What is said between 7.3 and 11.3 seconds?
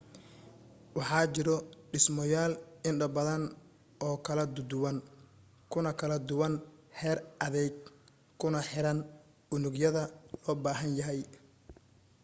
adeyg kuna xiran unugyada loo baahan yahay